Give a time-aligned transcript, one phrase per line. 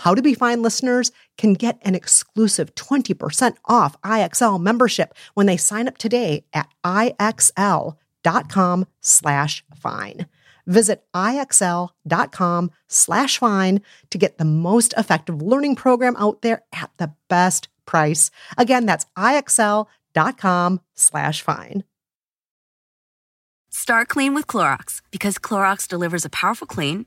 [0.00, 5.56] how to Be Fine listeners can get an exclusive 20% off IXL membership when they
[5.56, 7.96] sign up today at IXL.com
[9.00, 10.26] slash fine.
[10.66, 17.12] Visit IXL.com slash fine to get the most effective learning program out there at the
[17.28, 18.30] best price.
[18.56, 21.84] Again, that's IXL.com slash fine.
[23.68, 27.06] Start clean with Clorox because Clorox delivers a powerful clean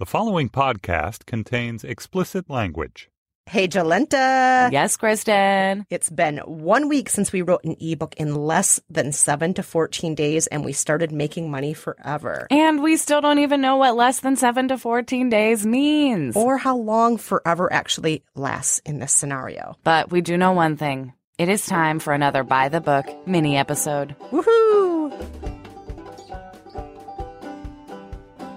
[0.00, 3.10] The following podcast contains explicit language.
[3.46, 4.72] Hey, Jolenta.
[4.72, 5.86] Yes, Kristen.
[5.88, 10.16] It's been one week since we wrote an ebook in less than seven to 14
[10.16, 12.48] days, and we started making money forever.
[12.50, 16.34] And we still don't even know what less than seven to 14 days means.
[16.34, 19.76] Or how long forever actually lasts in this scenario.
[19.84, 23.56] But we do know one thing it is time for another By the Book mini
[23.56, 24.16] episode.
[24.32, 25.12] Woohoo!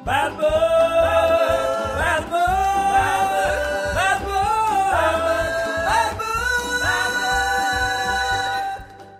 [0.03, 1.16] Bad book!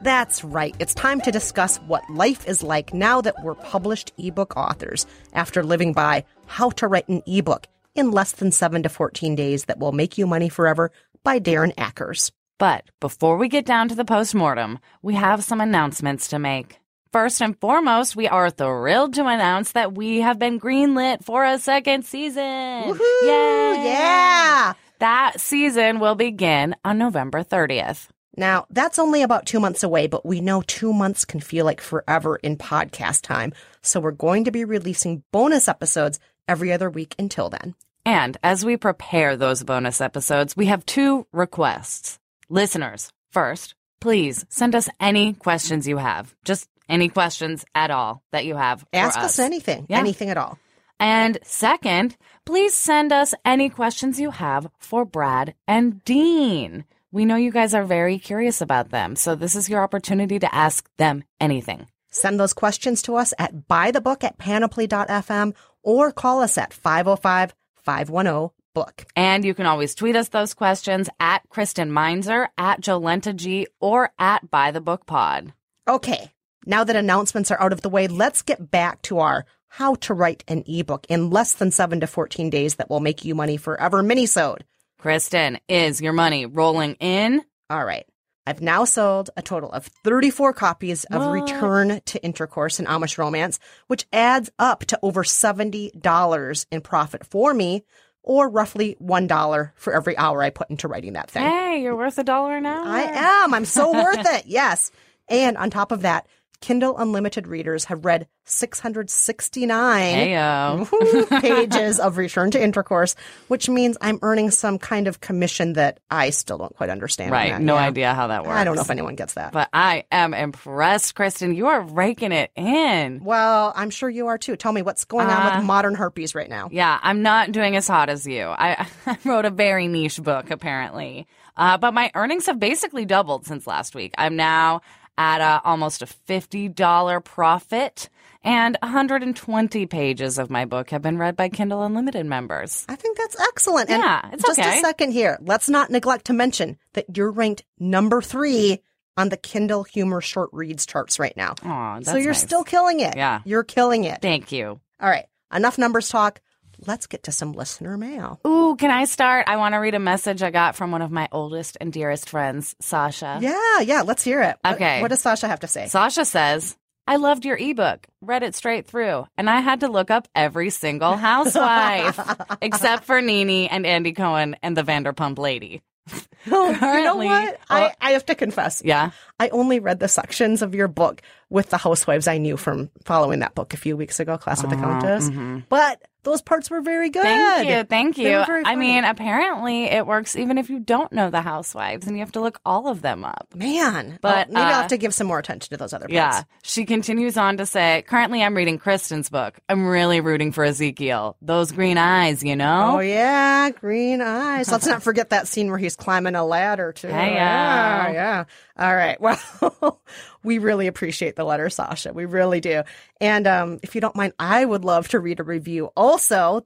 [0.07, 0.73] That's right.
[0.79, 5.65] It's time to discuss what life is like now that we're published ebook authors after
[5.65, 9.79] living by How to Write an Ebook in Less Than 7 to 14 Days That
[9.79, 10.91] Will Make You Money Forever
[11.25, 12.31] by Darren Ackers.
[12.57, 16.79] But before we get down to the postmortem, we have some announcements to make.
[17.11, 21.59] First and foremost, we are thrilled to announce that we have been greenlit for a
[21.59, 22.43] second season.
[22.43, 23.21] Woohoo!
[23.23, 23.83] Yay!
[23.83, 24.73] Yeah!
[24.99, 28.07] That season will begin on November 30th.
[28.37, 31.81] Now, that's only about two months away, but we know two months can feel like
[31.81, 33.51] forever in podcast time.
[33.81, 37.73] So we're going to be releasing bonus episodes every other week until then.
[38.05, 42.19] And as we prepare those bonus episodes, we have two requests.
[42.47, 46.33] Listeners, first, please send us any questions you have.
[46.45, 48.81] Just any questions at all that you have.
[48.81, 49.97] for Ask us anything, Yeah.
[49.99, 50.57] anything at all.
[50.99, 52.15] And second,
[52.45, 56.85] please send us any questions you have for Brad and Dean.
[57.11, 60.53] We know you guys are very curious about them, so this is your opportunity to
[60.53, 61.87] ask them anything.
[62.09, 68.49] Send those questions to us at bythebook at panoply.fm or call us at 505 510
[68.73, 69.05] book.
[69.15, 74.11] And you can always tweet us those questions at Kristen Meinzer, at Jolenta G, or
[74.19, 75.53] at By the Book Pod.
[75.87, 76.31] Okay,
[76.65, 80.13] now that announcements are out of the way, let's get back to our how to
[80.13, 83.55] write an ebook in less than 7 to 14 days that will make you money
[83.57, 84.61] forever minisode.
[84.99, 87.43] Kristen, is your money rolling in?
[87.69, 88.05] All right.
[88.47, 91.31] I've now sold a total of 34 copies of What?
[91.31, 97.53] Return to Intercourse and Amish Romance, which adds up to over $70 in profit for
[97.53, 97.83] me,
[98.23, 101.43] or roughly $1 for every hour I put into writing that thing.
[101.43, 102.85] Hey, you're worth a dollar an hour.
[102.85, 103.03] I
[103.43, 103.53] am.
[103.53, 104.45] I'm so worth it.
[104.47, 104.91] Yes.
[105.29, 106.25] And on top of that,
[106.61, 110.87] Kindle Unlimited readers have read 669
[111.41, 113.15] pages of Return to Intercourse,
[113.47, 117.31] which means I'm earning some kind of commission that I still don't quite understand.
[117.31, 117.59] Right.
[117.59, 118.55] No idea how that works.
[118.55, 119.53] I don't know if anyone gets that.
[119.53, 121.55] But I am impressed, Kristen.
[121.55, 123.23] You are raking it in.
[123.23, 124.55] well, I'm sure you are too.
[124.55, 126.69] Tell me what's going on Uh, with modern herpes right now.
[126.71, 128.45] Yeah, I'm not doing as hot as you.
[128.47, 131.27] I, I wrote a very niche book, apparently.
[131.55, 134.13] Uh, but my earnings have basically doubled since last week.
[134.17, 134.81] I'm now
[135.17, 138.09] at a, almost a $50 profit.
[138.43, 142.85] And 120 pages of my book have been read by Kindle Unlimited members.
[142.87, 143.89] I think that's excellent.
[143.89, 144.77] And Yeah, it's just okay.
[144.77, 145.37] a second here.
[145.41, 148.79] Let's not neglect to mention that you're ranked number three
[149.17, 151.55] on the Kindle Humor Short Reads charts right now.
[151.63, 152.41] Aw, that's so you're nice.
[152.41, 153.17] still killing it.
[153.17, 153.41] Yeah.
[153.43, 154.21] You're killing it.
[154.21, 154.79] Thank you.
[155.01, 155.25] All right.
[155.53, 156.39] Enough numbers talk.
[156.85, 158.39] Let's get to some listener mail.
[158.45, 159.45] Ooh, can I start?
[159.47, 162.29] I want to read a message I got from one of my oldest and dearest
[162.29, 163.39] friends, Sasha.
[163.41, 164.03] Yeah, yeah.
[164.03, 164.57] Let's hear it.
[164.65, 165.01] Okay.
[165.01, 165.87] What, does Sasha have to say?
[165.87, 166.77] Sasha says,
[167.07, 170.69] I loved your ebook, read it straight through, and I had to look up every
[170.69, 172.19] single housewife,
[172.61, 175.81] except for Nene and Andy Cohen and the Vanderpump lady.
[176.45, 177.59] you know what?
[177.69, 177.75] Oh.
[177.75, 178.81] I, I have to confess.
[178.83, 179.11] Yeah.
[179.39, 183.39] I only read the sections of your book with the housewives I knew from following
[183.39, 185.29] that book a few weeks ago, Class with the Countess.
[185.29, 185.59] Mm-hmm.
[185.69, 187.23] But those parts were very good.
[187.23, 187.83] Thank you.
[187.85, 188.43] Thank you.
[188.65, 192.33] I mean, apparently it works even if you don't know the housewives and you have
[192.33, 193.47] to look all of them up.
[193.55, 196.07] Man, But, but maybe I'll uh, have to give some more attention to those other
[196.07, 196.13] parts.
[196.13, 196.43] Yeah.
[196.63, 199.57] She continues on to say, currently I'm reading Kristen's book.
[199.69, 201.37] I'm really rooting for Ezekiel.
[201.41, 202.97] Those green eyes, you know?
[202.97, 204.69] Oh yeah, green eyes.
[204.69, 207.07] Let's not forget that scene where he's climbing a ladder too.
[207.07, 208.11] Hey, yeah, yeah.
[208.11, 208.43] yeah.
[208.77, 209.17] All right.
[209.81, 210.01] Well,
[210.43, 212.13] we really appreciate the letter, Sasha.
[212.13, 212.83] We really do.
[213.19, 216.16] And um, if you don't mind, I would love to read a review also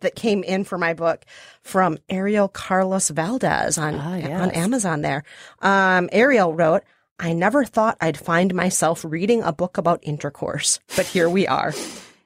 [0.02, 1.24] that came in for my book
[1.62, 4.42] from Ariel Carlos Valdez on Ah, yes.
[4.42, 5.02] on Amazon.
[5.02, 5.24] There,
[5.62, 6.84] um, Ariel wrote.
[7.20, 11.72] I never thought I'd find myself reading a book about intercourse, but here we are.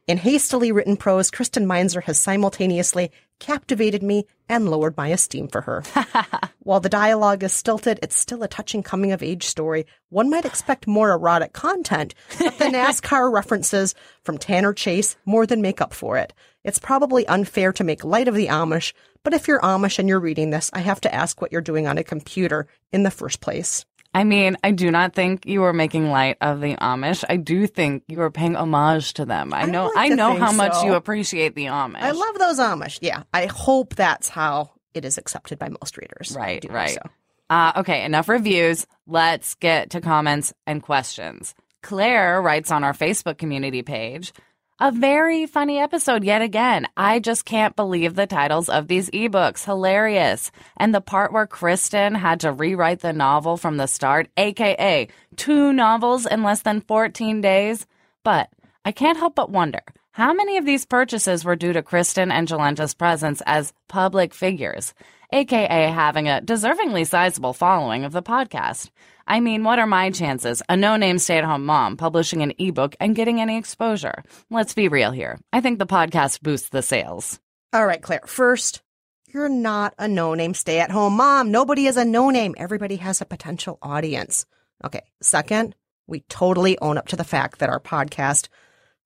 [0.08, 5.62] In hastily written prose, Kristen Meinzer has simultaneously captivated me and lowered my esteem for
[5.62, 5.84] her.
[6.60, 9.86] While the dialogue is stilted, it's still a touching coming of age story.
[10.10, 15.62] One might expect more erotic content, but the NASCAR references from Tanner Chase more than
[15.62, 16.34] make up for it.
[16.64, 18.94] It's probably unfair to make light of the Amish,
[19.24, 21.88] but if you're Amish and you're reading this, I have to ask what you're doing
[21.88, 23.86] on a computer in the first place.
[24.16, 27.26] I mean, I do not think you are making light of the Amish.
[27.28, 29.54] I do think you are paying homage to them.
[29.54, 32.00] I I know like I know how much you appreciate the Amish.
[32.00, 33.00] I love those Amish.
[33.02, 36.34] Yeah, I hope that's how it is accepted by most readers.
[36.34, 36.92] Right, right.
[36.92, 37.02] so.
[37.50, 38.88] Uh, okay, enough reviews.
[39.06, 41.54] Let's get to comments and questions.
[41.84, 44.32] Claire writes on our Facebook community page
[44.80, 46.86] a very funny episode yet again.
[46.98, 49.64] I just can't believe the titles of these ebooks.
[49.64, 50.52] Hilarious.
[50.76, 55.08] And the part where Kristen had to rewrite the novel from the start, aka
[55.38, 57.86] two novels in less than 14 days.
[58.24, 58.50] But
[58.84, 59.82] I can't help but wonder
[60.12, 64.94] how many of these purchases were due to Kristen and Jolenta's presence as public figures,
[65.36, 68.90] aka having a deservingly sizable following of the podcast.
[69.28, 72.54] I mean, what are my chances, a no name stay at home mom, publishing an
[72.58, 74.24] ebook and getting any exposure?
[74.50, 75.40] Let's be real here.
[75.52, 77.40] I think the podcast boosts the sales.
[77.74, 78.22] All right, Claire.
[78.26, 78.82] First,
[79.28, 81.52] you're not a no name stay at home mom.
[81.52, 82.56] Nobody is a no name.
[82.58, 84.46] Everybody has a potential audience.
[84.86, 85.04] Okay.
[85.22, 85.76] Second,
[86.08, 88.48] we totally own up to the fact that our podcast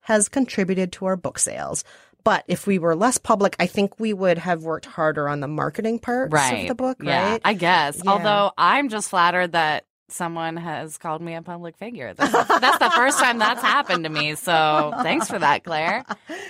[0.02, 1.84] has contributed to our book sales.
[2.24, 5.48] But if we were less public, I think we would have worked harder on the
[5.48, 6.64] marketing parts Right.
[6.64, 7.42] of the book, yeah, right?
[7.46, 8.02] I guess.
[8.04, 8.12] Yeah.
[8.12, 12.14] Although I'm just flattered that someone has called me a public figure.
[12.14, 14.36] That's, that's the first time that's happened to me.
[14.36, 16.06] So thanks for that, Claire.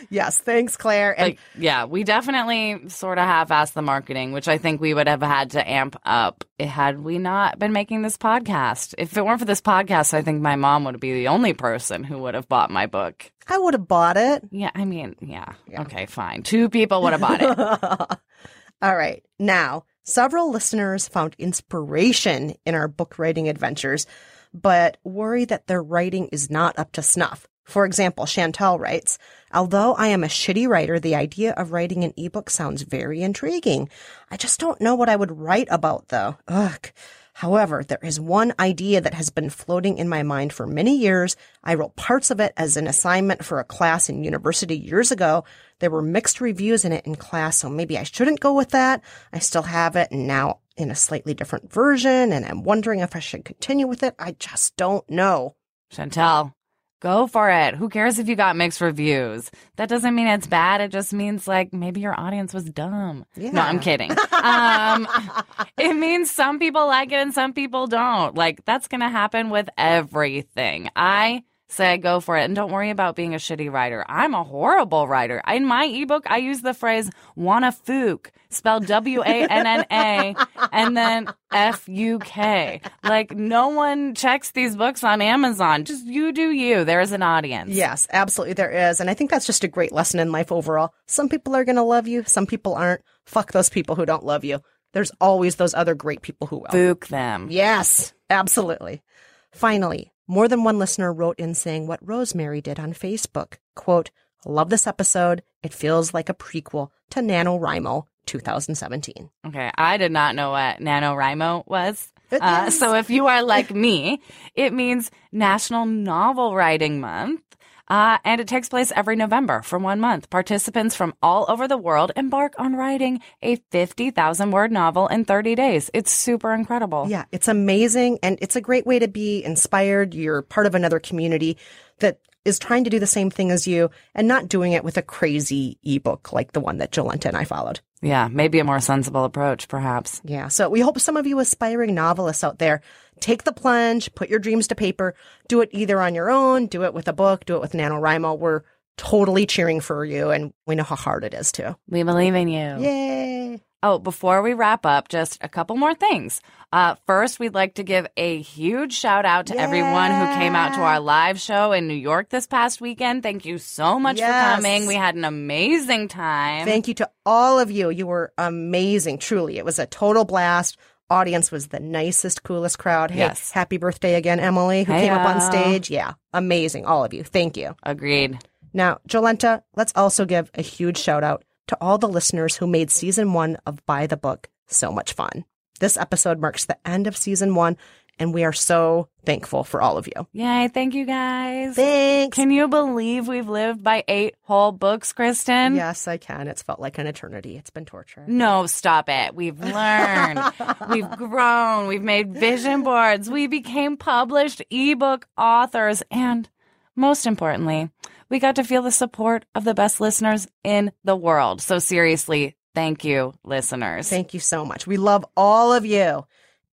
[0.10, 0.38] yes.
[0.40, 1.18] Thanks, Claire.
[1.20, 5.08] And Like, yeah, we definitely sort of half-assed the marketing, which I think we would
[5.08, 8.96] have had to amp up had we not been making this podcast.
[8.98, 12.04] If it weren't for this podcast, I think my mom would be the only person
[12.04, 13.32] who would have bought my book.
[13.48, 14.44] I would have bought it.
[14.52, 15.54] Yeah, I mean, yeah.
[15.80, 16.44] Okay, fine.
[16.44, 18.20] Two people would have bought it.
[18.82, 19.24] All right.
[19.40, 24.06] Now, several listeners found inspiration in our book writing adventures,
[24.54, 27.48] but worry that their writing is not up to snuff.
[27.64, 29.20] For example, Chantel writes,
[29.54, 33.90] Although I am a shitty writer, the idea of writing an ebook sounds very intriguing.
[34.32, 36.38] I just don't know what I would write about, though.
[36.48, 36.92] Ugh.
[37.40, 41.38] However, there is one idea that has been floating in my mind for many years.
[41.64, 45.46] I wrote parts of it as an assignment for a class in university years ago.
[45.80, 49.02] There were mixed reviews in it in class, so maybe I shouldn't go with that.
[49.32, 53.16] I still have it and now in a slightly different version, and I'm wondering if
[53.16, 54.16] I should continue with it.
[54.20, 55.56] I just don't know.
[55.94, 56.54] Chantel,
[57.00, 57.76] go for it.
[57.76, 59.52] Who cares if you got mixed reviews?
[59.78, 60.82] That doesn't mean it's bad.
[60.82, 63.26] It just means like maybe your audience was dumb.
[63.36, 64.12] No, I'm kidding.
[64.32, 65.08] um,
[65.78, 68.36] it means some people like it and some people don't.
[68.36, 70.90] Like that's going to happen with everything.
[70.96, 74.04] I say go for it and don't worry about being a shitty writer.
[74.10, 75.42] I'm a horrible writer.
[75.48, 80.36] In my ebook, I use the phrase wanna fook, spelled W A N N A
[80.72, 82.82] and then F U K.
[83.04, 85.86] Like no one checks these books on Amazon.
[85.86, 86.84] Just you do you.
[86.84, 87.72] There is an audience.
[87.72, 89.00] Yes, absolutely there is.
[89.00, 90.94] And I think that's just a great lesson in life overall.
[91.08, 93.02] Some people are going to love you, some people aren't.
[93.26, 94.60] Fuck those people who don't love you.
[94.94, 96.68] There's always those other great people who will.
[96.68, 97.48] Fook them.
[97.52, 99.04] Yes, absolutely.
[99.52, 103.56] Finally, More than one listener wrote in saying what Rosemary did on Facebook.
[103.76, 104.12] Quote,
[104.46, 105.42] Love this episode.
[105.64, 109.32] It feels like a prequel to NaNoWriMo 2017.
[109.48, 112.14] Okay, I did not know what NaNoWriMo was.
[112.32, 114.22] Uh, so if you are like me,
[114.54, 117.42] it means National Novel Writing Month.
[117.90, 120.30] Uh, and it takes place every November for one month.
[120.30, 125.56] Participants from all over the world embark on writing a 50,000 word novel in 30
[125.56, 125.90] days.
[125.94, 127.08] It's super incredible.
[127.10, 128.20] Yeah, it's amazing.
[128.22, 130.14] And it's a great way to be inspired.
[130.14, 131.58] You're part of another community
[132.00, 134.98] that is trying to do the same thing as you and not doing it with
[134.98, 137.82] a crazy ebook like the one that Jolenta and I followed.
[138.02, 140.22] Yeah, maybe a more sensible approach, perhaps.
[140.24, 140.48] Yeah.
[140.48, 142.82] So we hope some of you aspiring novelists out there
[143.20, 145.14] take the plunge, put your dreams to paper,
[145.50, 148.40] do it either on your own, do it with a book, do it with NaNoWriMo.
[148.40, 148.62] We're
[148.98, 151.76] totally cheering for you and we know how hard it is too.
[151.90, 152.78] We believe in you.
[152.80, 153.62] Yay.
[153.82, 156.42] Oh, before we wrap up, just a couple more things.
[156.72, 160.76] Uh, first, we'd like to give a huge shout out to everyone who came out
[160.76, 163.24] to our live show in New York this past weekend.
[163.24, 164.28] Thank you so much Yes.
[164.28, 164.86] for coming.
[164.86, 166.66] We had an amazing time.
[166.68, 167.90] Thank you to all of you.
[167.90, 169.18] You were amazing.
[169.18, 169.58] Truly.
[169.58, 170.78] It was a total blast.
[171.10, 173.10] Audience was the nicest, coolest crowd.
[173.10, 173.50] Hey, Yes.
[173.52, 175.90] happy birthday again, Emily, who came up on stage.
[175.90, 176.14] Yeah.
[176.34, 176.86] Amazing.
[176.86, 177.24] All of you.
[177.24, 177.76] Thank you.
[177.82, 178.38] Agreed.
[178.74, 182.92] Now, Jolenta, let's also give a huge shout out to all the listeners who made
[182.92, 185.46] season one of By the Book so much fun.
[185.80, 187.78] This episode marks the end of season one,
[188.20, 190.28] and we are so thankful for all of you.
[190.34, 190.68] Yay.
[190.68, 191.76] Thank you guys.
[191.76, 192.36] Thanks.
[192.36, 195.76] Can you believe we've lived by eight whole books, Kristen?
[195.76, 196.50] yes, I can.
[196.50, 197.56] It's felt like an eternity.
[197.58, 198.26] It's been torture.
[198.28, 199.34] No, stop it.
[199.34, 200.42] We've learned.
[200.90, 201.88] We've grown.
[201.88, 203.30] We've made vision boards.
[203.30, 206.04] We became published ebook authors.
[206.12, 206.50] And
[206.98, 207.90] most importantly,
[208.28, 211.62] we got to feel the support of the best listeners in the world.
[211.62, 214.10] So seriously, thank you, listeners.
[214.10, 214.88] Thank you so much.
[214.88, 216.26] We love all of you.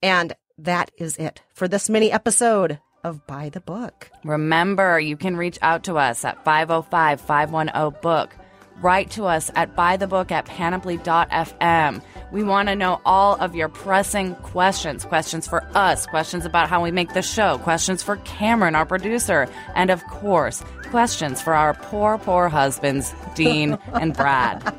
[0.02, 4.11] And that is it for this mini episode of By the Book.
[4.23, 8.37] Remember, you can reach out to us at 505 510 book.
[8.82, 12.02] Write to us at bythebook at panoply.fm.
[12.34, 16.82] We want to know all of your pressing questions questions for us, questions about how
[16.82, 20.60] we make the show, questions for Cameron, our producer, and of course,
[20.90, 24.74] questions for our poor, poor husbands, Dean and Brad.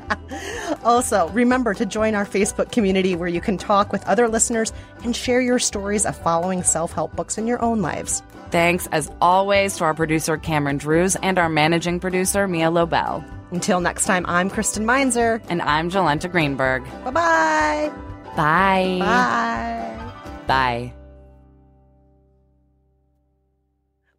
[0.84, 4.70] Also, remember to join our Facebook community where you can talk with other listeners
[5.02, 8.22] and share your stories of following self help books in your own lives.
[8.50, 13.24] Thanks, as always, to our producer, Cameron Drews, and our managing producer, Mia Lobel.
[13.50, 15.40] Until next time, I'm Kristen Meinzer.
[15.48, 16.84] And I'm Jolenta Greenberg.
[17.04, 17.12] Bye-bye.
[17.12, 17.45] Bye.
[18.36, 18.98] Bye.
[20.46, 20.92] Bye.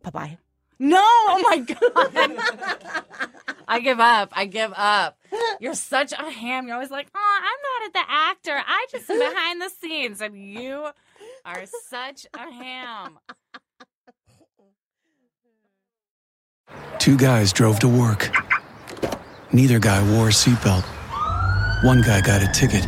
[0.03, 0.11] Bye-bye.
[0.11, 0.37] Bye.
[0.79, 1.57] No, oh my
[2.87, 3.03] god.
[3.67, 4.31] I give up.
[4.33, 5.17] I give up.
[5.59, 6.67] You're such a ham.
[6.67, 8.63] You're always like, oh, I'm not at the actor.
[8.65, 10.21] I just am behind the scenes.
[10.21, 10.87] And you
[11.43, 13.19] are such a ham.
[16.99, 18.31] Two guys drove to work.
[19.51, 20.83] Neither guy wore a seatbelt.
[21.83, 22.87] One guy got a ticket.